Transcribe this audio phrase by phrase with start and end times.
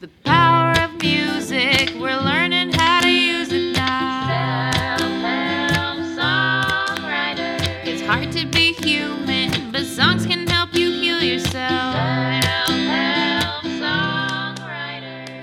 [0.00, 4.70] The power of music, we're learning how to use it now.
[4.96, 7.60] Self-help songwriter.
[7.84, 11.96] It's hard to be human, but songs can help you heal yourself.
[12.46, 15.36] Self-help songwriter.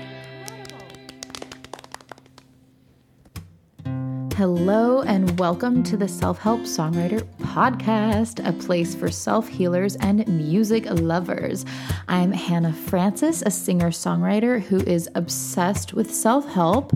[4.34, 7.24] Hello, and welcome to the Self Help Songwriter
[7.54, 11.64] Podcast, a place for self healers and music lovers.
[12.06, 16.92] I'm Hannah Francis, a singer songwriter who is obsessed with self help.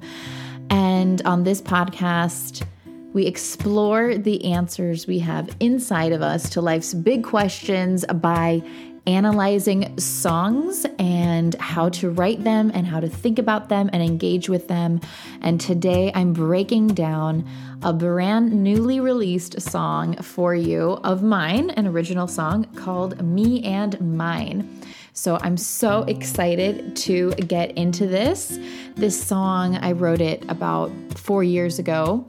[0.69, 2.66] And on this podcast,
[3.15, 8.62] we explore the answers we have inside of us to life's big questions by
[9.06, 14.48] analyzing songs and how to write them and how to think about them and engage
[14.48, 15.01] with them.
[15.41, 17.48] And today I'm breaking down
[17.83, 24.01] a brand newly released song for you of mine, an original song called Me and
[24.16, 24.80] Mine.
[25.15, 28.59] So I'm so excited to get into this.
[28.95, 32.26] This song, I wrote it about four years ago.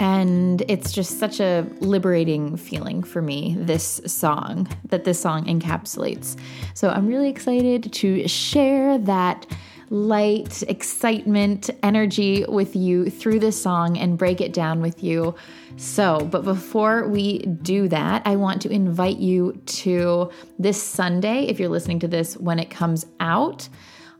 [0.00, 6.36] And it's just such a liberating feeling for me, this song, that this song encapsulates.
[6.74, 9.46] So I'm really excited to share that
[9.90, 15.34] light, excitement, energy with you through this song and break it down with you.
[15.76, 21.60] So, but before we do that, I want to invite you to this Sunday, if
[21.60, 23.68] you're listening to this when it comes out.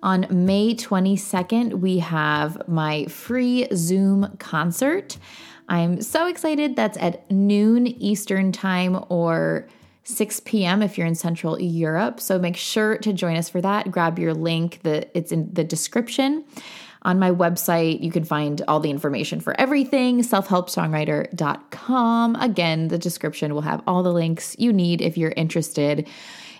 [0.02, 5.16] On May 22nd, we have my free Zoom concert.
[5.68, 6.74] I'm so excited.
[6.76, 9.66] That's at noon Eastern Time or
[10.04, 10.82] 6 p.m.
[10.82, 12.20] if you're in Central Europe.
[12.20, 13.90] So make sure to join us for that.
[13.90, 16.44] Grab your link, the, it's in the description.
[17.02, 22.36] On my website, you can find all the information for everything, selfhelpsongwriter.com.
[22.36, 26.08] Again, the description will have all the links you need if you're interested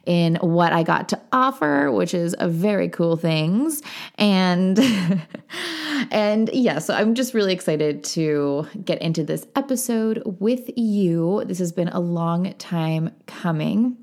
[0.07, 3.83] in what I got to offer, which is a very cool things.
[4.17, 4.79] And
[6.11, 11.45] and yeah, so I'm just really excited to get into this episode with you.
[11.47, 13.97] This has been a long time coming.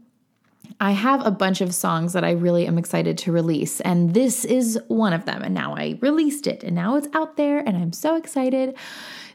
[0.81, 4.43] I have a bunch of songs that I really am excited to release, and this
[4.43, 5.43] is one of them.
[5.43, 8.75] And now I released it, and now it's out there, and I'm so excited.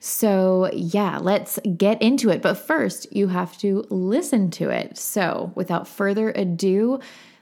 [0.01, 2.43] So, yeah, let's get into it.
[2.43, 4.99] But first, you have to listen to it.
[4.99, 6.99] So, without further ado,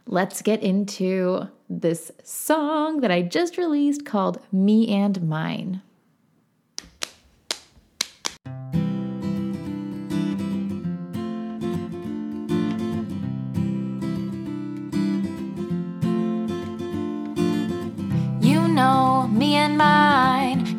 [0.06, 5.80] let's get into this song that I just released called Me and Mine.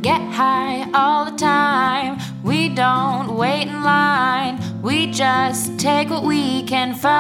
[0.05, 2.19] Get high all the time.
[2.43, 7.15] We don't wait in line, we just take what we can find.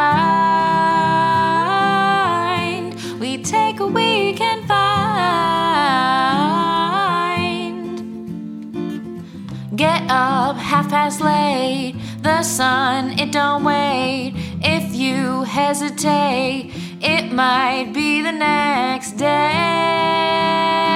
[3.19, 4.85] We take what we can find.
[9.75, 14.35] Get up half past late, the sun, it don't wait.
[14.61, 16.71] If you hesitate,
[17.01, 20.94] it might be the next day.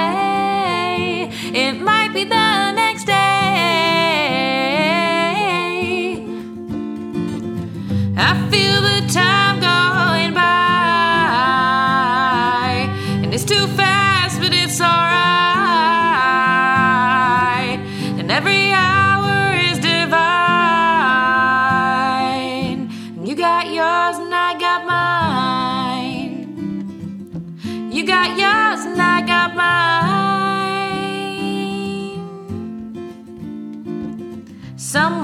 [1.51, 3.13] It might be the next day.
[8.15, 9.38] I feel the time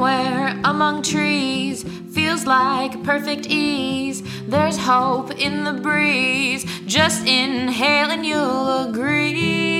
[0.05, 1.83] Somewhere among trees
[2.13, 4.21] feels like perfect ease.
[4.47, 6.63] There's hope in the breeze.
[6.85, 9.74] Just inhale and you'll agree.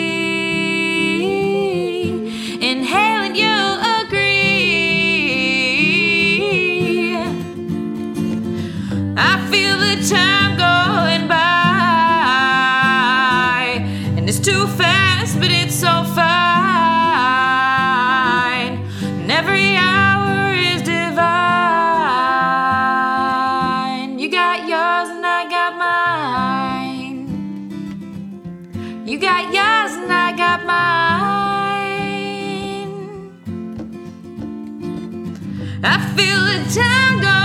[35.88, 37.45] I feel the time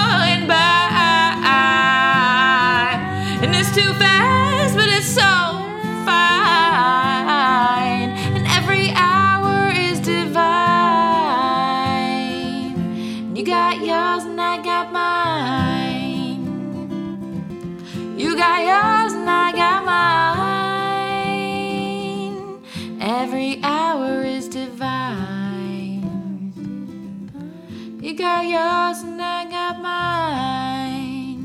[29.10, 31.38] and I got mine.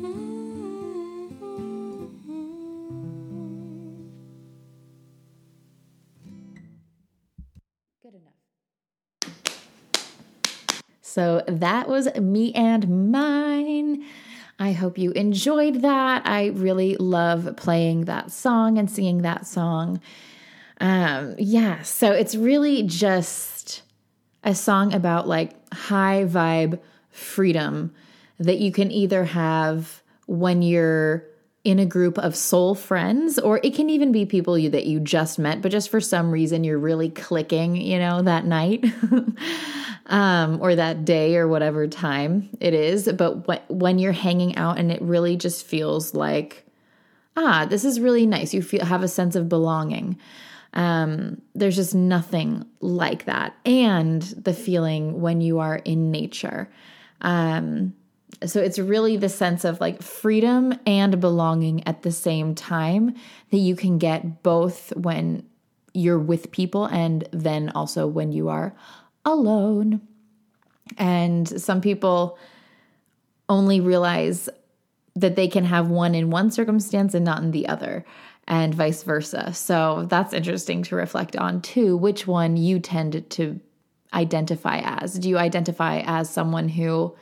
[0.00, 1.26] Mm-hmm.
[8.02, 8.32] Good enough.
[11.02, 14.04] So that was me and mine.
[14.58, 16.26] I hope you enjoyed that.
[16.26, 20.00] I really love playing that song and singing that song.
[20.80, 23.51] Um, yeah, so it's really just
[24.44, 26.78] a song about like high vibe
[27.10, 27.94] freedom
[28.38, 31.24] that you can either have when you're
[31.64, 34.98] in a group of soul friends, or it can even be people you, that you
[34.98, 38.84] just met, but just for some reason you're really clicking, you know, that night
[40.06, 43.08] um, or that day or whatever time it is.
[43.12, 46.66] But when, when you're hanging out and it really just feels like,
[47.36, 48.52] ah, this is really nice.
[48.52, 50.18] You feel have a sense of belonging.
[50.74, 53.54] Um, there's just nothing like that.
[53.64, 56.70] And the feeling when you are in nature.
[57.20, 57.94] Um,
[58.44, 63.14] so it's really the sense of like freedom and belonging at the same time
[63.50, 65.46] that you can get both when
[65.94, 68.74] you're with people and then also when you are
[69.24, 70.00] alone.
[70.98, 72.38] And some people
[73.48, 74.48] only realize
[75.14, 78.04] that they can have one in one circumstance and not in the other,
[78.48, 79.52] and vice versa.
[79.54, 81.96] So that's interesting to reflect on too.
[81.96, 83.60] Which one you tend to
[84.12, 85.18] identify as?
[85.18, 87.14] Do you identify as someone who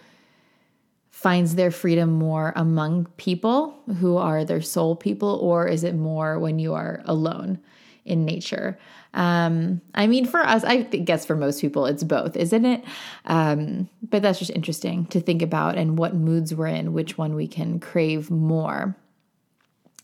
[1.11, 6.39] finds their freedom more among people who are their soul people, or is it more
[6.39, 7.59] when you are alone
[8.07, 8.79] in nature?
[9.13, 12.85] Um, I mean, for us, I guess for most people, it's both, isn't it?
[13.27, 17.35] Um, but that's just interesting to think about and what moods we're in, which one
[17.35, 18.97] we can crave more.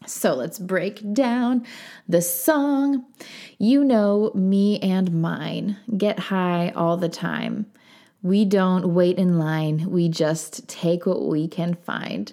[0.05, 1.67] So let's break down
[2.09, 3.07] the song.
[3.59, 7.67] You know, me and mine get high all the time.
[8.23, 12.33] We don't wait in line, we just take what we can find.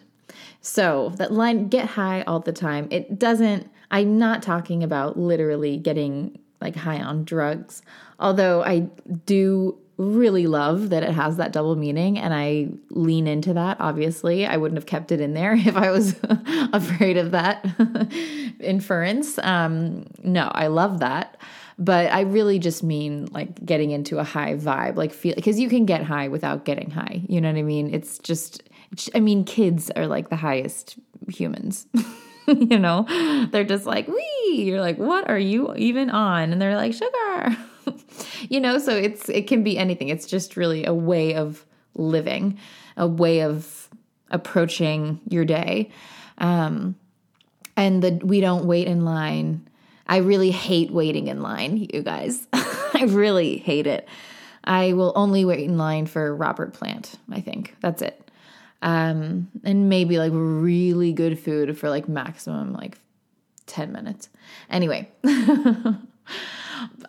[0.59, 5.77] So, that line, get high all the time, it doesn't, I'm not talking about literally
[5.77, 7.81] getting like high on drugs,
[8.19, 8.87] although I
[9.25, 13.77] do really love that it has that double meaning and I lean into that.
[13.79, 16.15] Obviously, I wouldn't have kept it in there if I was
[16.73, 17.65] afraid of that
[18.59, 19.37] inference.
[19.39, 21.37] Um, no, I love that
[21.79, 25.69] but I really just mean like getting into a high vibe, like feel because you
[25.69, 27.23] can get high without getting high.
[27.27, 27.93] You know what I mean?
[27.93, 28.63] It's just,
[29.15, 30.97] I mean, kids are like the highest
[31.27, 31.87] humans.
[32.47, 33.05] you know,
[33.51, 34.63] they're just like, wee.
[34.63, 36.51] You're like, what are you even on?
[36.51, 37.57] And they're like, sugar.
[38.49, 40.09] you know, so it's it can be anything.
[40.09, 41.65] It's just really a way of
[41.95, 42.57] living,
[42.97, 43.89] a way of
[44.31, 45.91] approaching your day.
[46.37, 46.95] Um,
[47.75, 49.67] and the we don't wait in line
[50.07, 52.47] I really hate waiting in line, you guys.
[52.53, 54.07] I really hate it.
[54.63, 57.75] I will only wait in line for Robert Plant, I think.
[57.81, 58.19] That's it.
[58.81, 62.97] Um, and maybe like really good food for like maximum like
[63.67, 64.29] 10 minutes.
[64.69, 65.09] Anyway,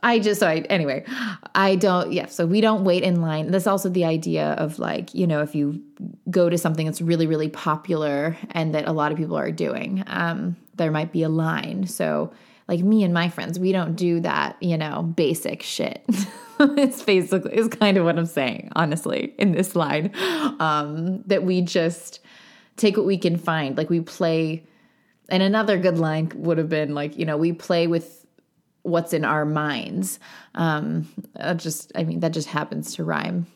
[0.03, 1.05] I just, so I, anyway,
[1.55, 3.51] I don't, yeah, so we don't wait in line.
[3.51, 5.83] That's also the idea of like, you know, if you
[6.31, 10.05] go to something that's really, really popular and that a lot of people are doing,
[10.07, 11.87] um, there might be a line.
[11.87, 12.33] So,
[12.67, 16.03] like me and my friends, we don't do that, you know, basic shit.
[16.61, 20.13] it's basically it's kind of what I'm saying, honestly, in this line.
[20.61, 22.21] Um, that we just
[22.77, 23.77] take what we can find.
[23.77, 24.65] Like we play
[25.29, 28.24] and another good line would have been like, you know, we play with
[28.85, 30.21] what's in our minds.
[30.55, 31.09] Um,
[31.57, 33.47] just I mean, that just happens to rhyme.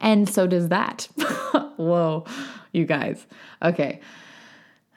[0.00, 1.08] And so does that.
[1.76, 2.24] Whoa,
[2.72, 3.26] you guys.
[3.62, 4.00] Okay.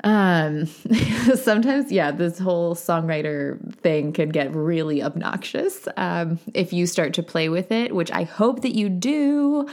[0.03, 0.65] Um,
[1.35, 7.23] sometimes, yeah, this whole songwriter thing can get really obnoxious um, if you start to
[7.23, 9.67] play with it, which I hope that you do.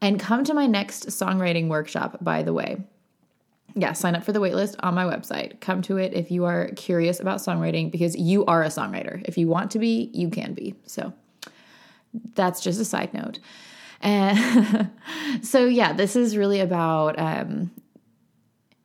[0.00, 2.84] And come to my next songwriting workshop, by the way.
[3.76, 5.60] Yeah, sign up for the waitlist on my website.
[5.60, 9.22] Come to it if you are curious about songwriting because you are a songwriter.
[9.24, 10.74] If you want to be, you can be.
[10.86, 11.12] So
[12.34, 13.40] that's just a side note.
[14.00, 14.90] And
[15.42, 17.72] so, yeah, this is really about um,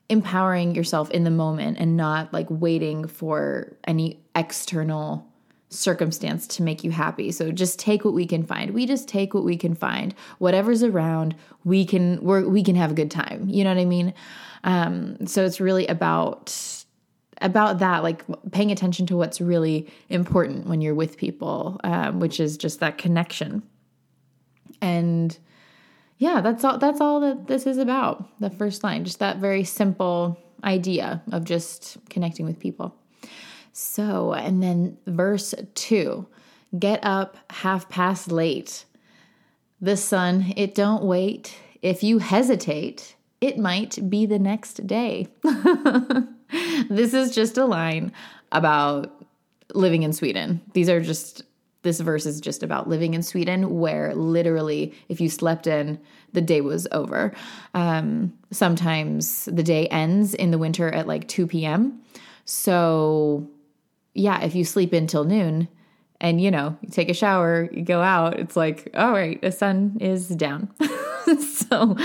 [0.09, 5.27] empowering yourself in the moment and not like waiting for any external
[5.69, 7.31] circumstance to make you happy.
[7.31, 8.71] So just take what we can find.
[8.71, 10.15] We just take what we can find.
[10.39, 13.47] Whatever's around, we can we we can have a good time.
[13.47, 14.13] You know what I mean?
[14.63, 16.55] Um, so it's really about
[17.41, 22.39] about that, like paying attention to what's really important when you're with people, um, which
[22.39, 23.63] is just that connection.
[24.81, 25.37] And
[26.17, 28.29] yeah, that's all that's all that this is about.
[28.41, 32.95] The first line, just that very simple idea of just connecting with people.
[33.71, 36.27] So, and then verse 2.
[36.77, 38.85] Get up half past late.
[39.81, 41.55] The sun, it don't wait.
[41.81, 45.27] If you hesitate, it might be the next day.
[46.89, 48.11] this is just a line
[48.51, 49.23] about
[49.73, 50.61] living in Sweden.
[50.73, 51.43] These are just
[51.81, 55.99] this verse is just about living in Sweden, where literally, if you slept in,
[56.33, 57.33] the day was over.
[57.73, 62.01] Um, sometimes the day ends in the winter at like 2 p.m.
[62.43, 63.49] So,
[64.13, 65.69] yeah, if you sleep in till noon
[66.19, 69.51] and you know, you take a shower, you go out, it's like, all right, the
[69.51, 70.73] sun is down.
[71.69, 71.97] so,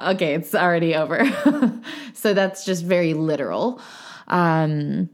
[0.00, 1.24] okay, it's already over.
[2.14, 3.80] so, that's just very literal.
[4.28, 5.10] Um,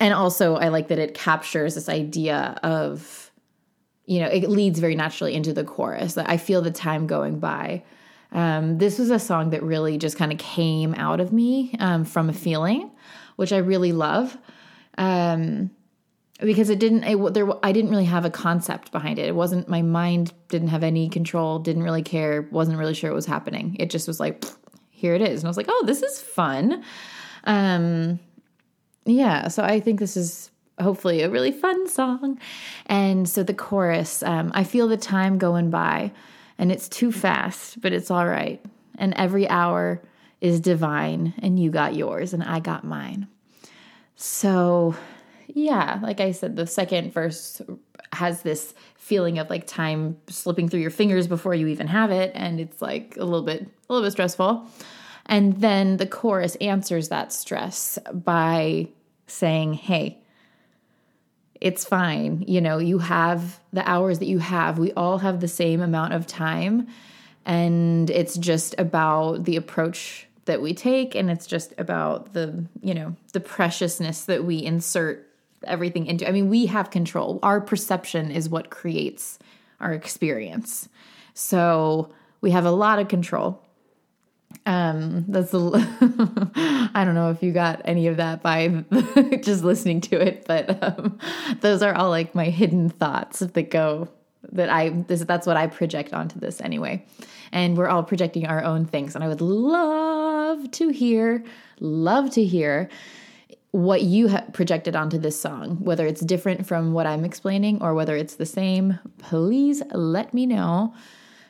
[0.00, 3.30] and also, I like that it captures this idea of
[4.06, 6.14] you know, it leads very naturally into the chorus.
[6.14, 7.82] That I feel the time going by.
[8.32, 12.04] Um, this was a song that really just kind of came out of me um,
[12.04, 12.90] from a feeling,
[13.36, 14.36] which I really love,
[14.98, 15.70] um,
[16.40, 17.04] because it didn't.
[17.04, 19.26] It, there, I didn't really have a concept behind it.
[19.26, 21.58] It wasn't my mind didn't have any control.
[21.58, 22.48] Didn't really care.
[22.50, 23.76] Wasn't really sure what was happening.
[23.78, 24.44] It just was like,
[24.90, 26.82] here it is, and I was like, oh, this is fun.
[27.44, 28.18] Um,
[29.04, 30.50] yeah, so I think this is
[30.80, 32.38] hopefully a really fun song.
[32.86, 36.10] And so the chorus, um, I feel the time going by
[36.58, 38.64] and it's too fast, but it's all right.
[38.96, 40.02] And every hour
[40.40, 43.26] is divine, and you got yours and I got mine.
[44.14, 44.94] So,
[45.48, 47.60] yeah, like I said, the second verse
[48.12, 52.32] has this feeling of like time slipping through your fingers before you even have it,
[52.34, 54.66] and it's like a little bit, a little bit stressful.
[55.26, 58.88] And then the chorus answers that stress by
[59.26, 60.18] saying, Hey,
[61.60, 62.44] it's fine.
[62.46, 64.78] You know, you have the hours that you have.
[64.78, 66.88] We all have the same amount of time.
[67.46, 71.14] And it's just about the approach that we take.
[71.14, 75.26] And it's just about the, you know, the preciousness that we insert
[75.66, 76.28] everything into.
[76.28, 77.38] I mean, we have control.
[77.42, 79.38] Our perception is what creates
[79.80, 80.88] our experience.
[81.34, 83.64] So we have a lot of control
[84.66, 85.58] um that's a
[86.94, 88.68] i don't know if you got any of that by
[89.42, 91.18] just listening to it but um,
[91.60, 94.08] those are all like my hidden thoughts that go
[94.52, 97.04] that i this that's what i project onto this anyway
[97.52, 101.44] and we're all projecting our own things and i would love to hear
[101.80, 102.88] love to hear
[103.74, 107.94] what you have projected onto this song whether it's different from what i'm explaining or
[107.94, 110.94] whether it's the same please let me know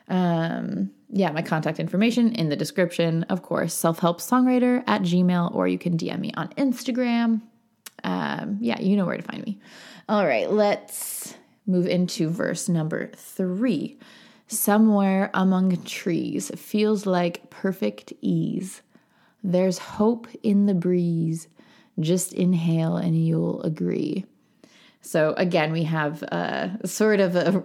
[0.09, 3.23] um yeah, my contact information in the description.
[3.25, 7.41] Of course, self help songwriter at Gmail, or you can DM me on Instagram.
[8.03, 9.61] Um, yeah, you know where to find me.
[10.09, 11.35] All right, let's
[11.67, 13.97] move into verse number three.
[14.49, 18.83] Somewhere among trees feels like perfect ease.
[19.45, 21.47] There's hope in the breeze.
[22.01, 24.25] Just inhale and you'll agree.
[25.01, 27.65] So again, we have a sort of a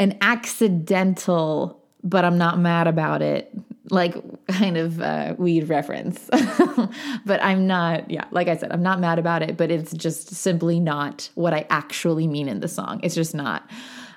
[0.00, 3.52] an accidental but I'm not mad about it.
[3.90, 4.14] Like
[4.48, 6.28] kind of uh, weed reference.
[7.24, 10.34] but I'm not, yeah, like I said, I'm not mad about it, but it's just
[10.34, 13.00] simply not what I actually mean in the song.
[13.02, 13.68] It's just not.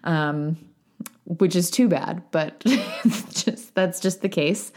[0.03, 0.57] Um,
[1.25, 2.59] which is too bad, but
[3.29, 4.73] just that's just the case.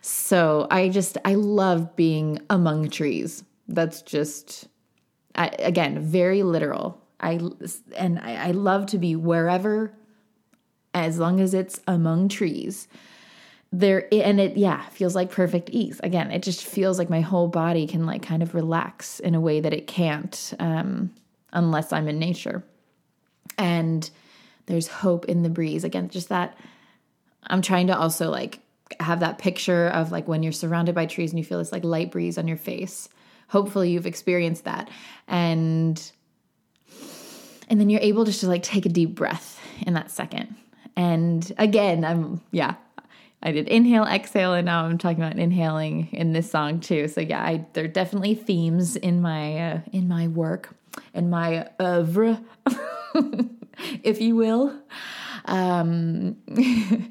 [0.00, 3.44] So I just I love being among trees.
[3.68, 4.68] That's just
[5.34, 7.00] I, again very literal.
[7.20, 7.40] I
[7.96, 9.92] and I, I love to be wherever
[10.92, 12.88] as long as it's among trees.
[13.72, 16.00] There and it yeah feels like perfect ease.
[16.02, 19.40] Again it just feels like my whole body can like kind of relax in a
[19.40, 21.12] way that it can't um,
[21.52, 22.62] unless i'm in nature.
[23.58, 24.08] And
[24.66, 25.84] there's hope in the breeze.
[25.84, 26.56] Again just that
[27.46, 28.60] i'm trying to also like
[29.00, 31.84] have that picture of like when you're surrounded by trees and you feel this like
[31.84, 33.08] light breeze on your face
[33.48, 34.90] hopefully you've experienced that
[35.28, 36.12] and
[37.68, 40.54] and then you're able just to like take a deep breath in that second
[40.96, 42.74] and again, I'm, yeah,
[43.42, 47.08] I did inhale, exhale, and now I'm talking about inhaling in this song too.
[47.08, 50.70] So yeah, I, there are definitely themes in my uh, in my work,
[51.12, 52.42] in my oeuvre,
[54.02, 54.74] if you will.
[55.46, 56.36] Um,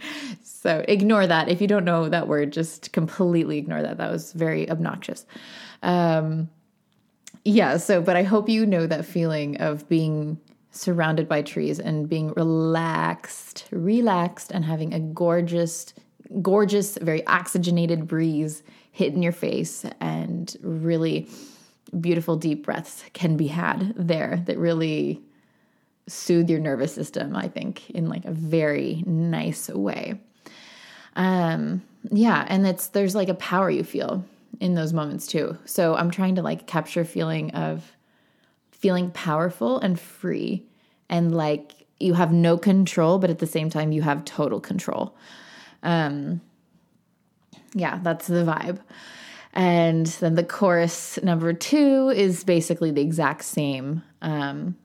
[0.64, 2.54] so ignore that if you don't know that word.
[2.54, 3.98] Just completely ignore that.
[3.98, 5.26] That was very obnoxious.
[5.82, 6.50] Um,
[7.44, 7.76] yeah.
[7.76, 10.40] So, but I hope you know that feeling of being
[10.72, 15.94] surrounded by trees and being relaxed, relaxed, and having a gorgeous,
[16.42, 21.28] gorgeous, very oxygenated breeze hit in your face and really
[22.00, 25.22] beautiful deep breaths can be had there that really
[26.08, 30.22] soothe your nervous system, I think, in like a very nice way.
[31.16, 34.26] Um, yeah, and it's there's like a power you feel
[34.60, 35.58] in those moments too.
[35.66, 37.92] So I'm trying to like capture feeling of
[38.72, 40.66] feeling powerful and free
[41.10, 45.16] and like you have no control, but at the same time, you have total control.
[45.84, 46.42] Um,
[47.74, 48.80] yeah, that's the vibe.
[49.54, 54.02] And then the chorus number two is basically the exact same.
[54.22, 54.76] Um,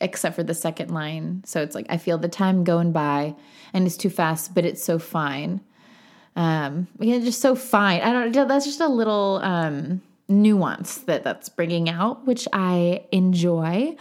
[0.00, 1.42] except for the second line.
[1.44, 3.34] So it's like I feel the time going by
[3.72, 5.60] and it's too fast, but it's so fine.
[6.38, 8.00] Um, yeah, just so fine.
[8.00, 8.46] I don't.
[8.46, 13.96] That's just a little um, nuance that that's bringing out, which I enjoy.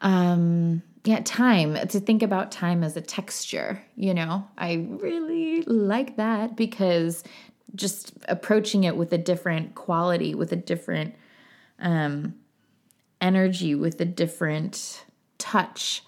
[0.00, 3.80] Um, yeah, time to think about time as a texture.
[3.94, 7.22] You know, I really like that because
[7.76, 11.14] just approaching it with a different quality, with a different
[11.78, 12.34] um,
[13.20, 15.04] energy, with a different
[15.38, 16.02] touch,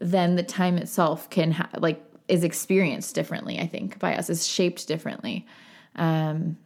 [0.00, 3.60] then the time itself can ha- like is experienced differently.
[3.60, 5.46] I think by us is shaped differently.
[5.96, 6.56] Um,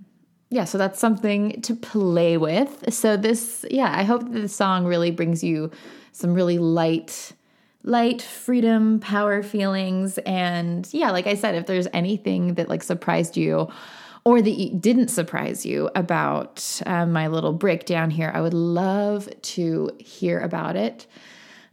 [0.48, 2.94] yeah, so that's something to play with.
[2.94, 5.72] So this, yeah, I hope that the song really brings you
[6.12, 7.32] some really light,
[7.82, 13.36] light freedom, power feelings, and yeah, like I said, if there's anything that like surprised
[13.36, 13.68] you
[14.24, 19.90] or that didn't surprise you about uh, my little breakdown here, I would love to
[19.98, 21.08] hear about it.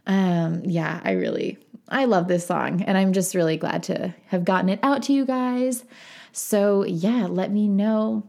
[0.08, 1.58] Um, yeah, I really,
[1.94, 5.12] I love this song, and I'm just really glad to have gotten it out to
[5.12, 5.84] you guys.
[6.32, 8.24] So, yeah, let me know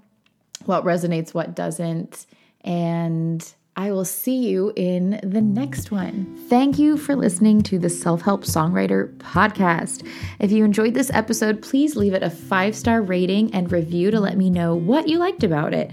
[0.65, 2.27] what resonates, what doesn't,
[2.63, 6.37] and I will see you in the next one.
[6.47, 10.07] Thank you for listening to the Self Help Songwriter Podcast.
[10.39, 14.19] If you enjoyed this episode, please leave it a five star rating and review to
[14.19, 15.89] let me know what you liked about it.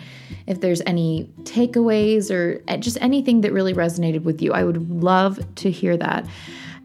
[0.47, 5.41] If there's any takeaways or just anything that really resonated with you, I would love
[5.55, 6.26] to hear that.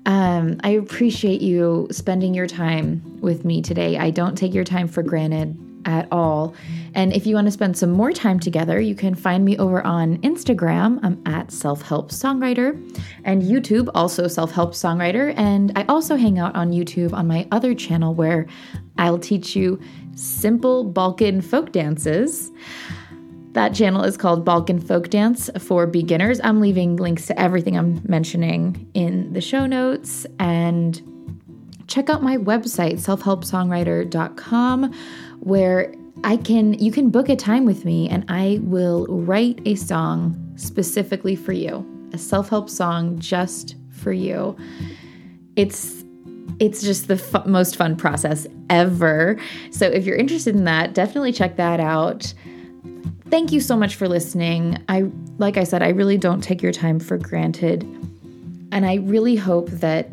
[0.07, 3.97] Um, I appreciate you spending your time with me today.
[3.97, 6.55] I don't take your time for granted at all.
[6.95, 9.85] And if you want to spend some more time together, you can find me over
[9.85, 10.99] on Instagram.
[11.03, 12.73] I'm at Self Help Songwriter
[13.25, 15.34] and YouTube, also Self Help Songwriter.
[15.38, 18.47] And I also hang out on YouTube on my other channel where
[18.97, 19.79] I'll teach you
[20.15, 22.49] simple Balkan folk dances.
[23.58, 26.39] That channel is called Balkan Folk Dance for Beginners.
[26.43, 30.28] I'm leaving links to everything I'm mentioning in the show notes.
[30.38, 31.02] And
[31.88, 34.93] check out my website, selfhelpsongwriter.com,
[35.39, 35.91] where
[36.24, 40.54] I can you can book a time with me and I will write a song
[40.56, 41.84] specifically for you.
[42.13, 44.56] A self-help song just for you.
[45.56, 46.04] It's
[46.60, 49.39] it's just the most fun process ever.
[49.72, 52.36] So if you're interested in that, definitely check that out.
[53.29, 54.81] Thank you so much for listening.
[54.87, 57.83] I like I said, I really don't take your time for granted.
[58.71, 60.09] And I really hope that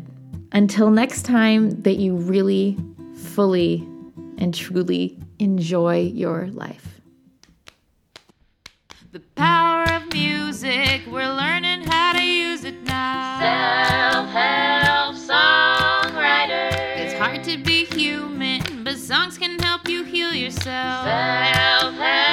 [0.51, 2.77] until next time that you really
[3.15, 3.87] fully
[4.37, 6.99] and truly enjoy your life.
[9.13, 13.39] The power of music, we're learning how to use it now.
[13.39, 16.69] Self help songwriter.
[16.97, 21.05] It's hard to be human, but songs can help you heal yourself.
[21.05, 22.24] Self help